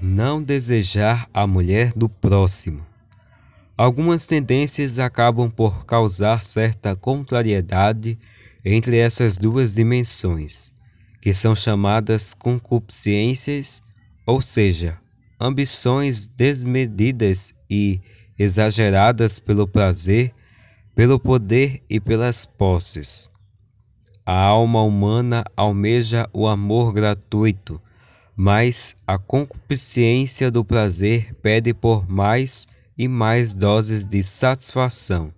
[0.00, 2.86] Não desejar a mulher do próximo.
[3.76, 8.18] Algumas tendências acabam por causar certa contrariedade
[8.64, 10.70] entre essas duas dimensões,
[11.20, 13.82] que são chamadas concupiscências,
[14.26, 14.98] ou seja,
[15.40, 18.00] ambições desmedidas e
[18.38, 20.34] exageradas pelo prazer,
[20.94, 23.28] pelo poder e pelas posses.
[24.26, 27.80] A alma humana almeja o amor gratuito
[28.42, 32.66] mas a concupiscência do prazer pede por mais
[32.96, 35.30] e mais doses de satisfação.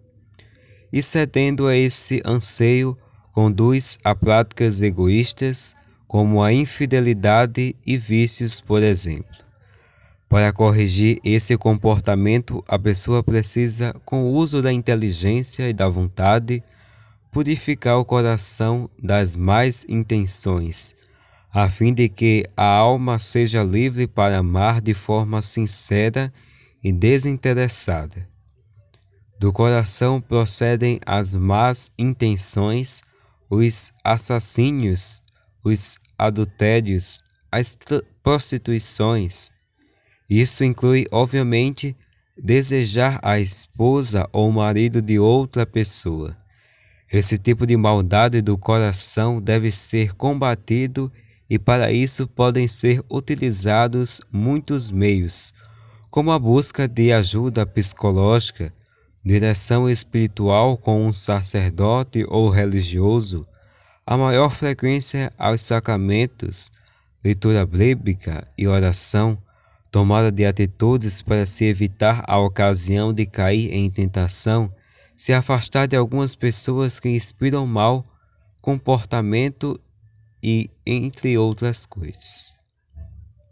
[0.92, 2.97] E cedendo a esse anseio,
[3.33, 5.75] conduz a práticas egoístas,
[6.06, 9.37] como a infidelidade e vícios, por exemplo.
[10.28, 16.62] Para corrigir esse comportamento, a pessoa precisa, com o uso da inteligência e da vontade,
[17.33, 20.95] purificar o coração das más intenções
[21.52, 26.33] a fim de que a alma seja livre para amar de forma sincera
[26.83, 28.27] e desinteressada.
[29.39, 33.03] Do coração procedem as más intenções,
[33.50, 35.22] os assassínios,
[35.62, 37.77] os adultérios, as
[38.22, 39.50] prostituições.
[40.31, 41.94] Isso inclui, obviamente,
[42.42, 46.34] desejar a esposa ou o marido de outra pessoa.
[47.12, 51.12] Esse tipo de maldade do coração deve ser combatido
[51.53, 55.53] e para isso podem ser utilizados muitos meios,
[56.11, 58.72] como a busca de ajuda psicológica,
[59.22, 63.47] direção espiritual com um sacerdote ou religioso,
[64.06, 66.70] a maior frequência aos sacramentos,
[67.22, 69.37] leitura bíblica e oração,
[69.91, 74.70] tomada de atitudes para se evitar a ocasião de cair em tentação,
[75.14, 78.06] se afastar de algumas pessoas que inspiram mal
[78.62, 79.78] comportamento
[80.42, 82.54] e entre outras coisas.